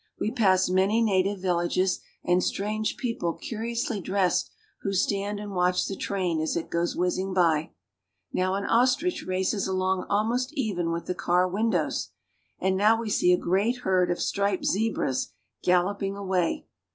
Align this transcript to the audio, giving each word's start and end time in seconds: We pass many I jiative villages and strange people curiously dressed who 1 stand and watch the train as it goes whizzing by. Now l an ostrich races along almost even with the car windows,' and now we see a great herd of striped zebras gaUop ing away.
We 0.19 0.31
pass 0.31 0.67
many 0.67 1.03
I 1.03 1.05
jiative 1.21 1.37
villages 1.41 1.99
and 2.23 2.43
strange 2.43 2.97
people 2.97 3.33
curiously 3.35 4.01
dressed 4.01 4.49
who 4.81 4.89
1 4.89 4.93
stand 4.95 5.39
and 5.39 5.51
watch 5.53 5.85
the 5.85 5.95
train 5.95 6.41
as 6.41 6.57
it 6.57 6.71
goes 6.71 6.95
whizzing 6.95 7.35
by. 7.35 7.73
Now 8.33 8.55
l 8.55 8.55
an 8.55 8.65
ostrich 8.65 9.23
races 9.27 9.67
along 9.67 10.07
almost 10.09 10.53
even 10.53 10.91
with 10.91 11.05
the 11.05 11.13
car 11.13 11.47
windows,' 11.47 12.09
and 12.59 12.75
now 12.75 12.99
we 12.99 13.11
see 13.11 13.31
a 13.31 13.37
great 13.37 13.81
herd 13.81 14.09
of 14.09 14.19
striped 14.19 14.65
zebras 14.65 15.33
gaUop 15.63 16.01
ing 16.01 16.17
away. 16.17 16.65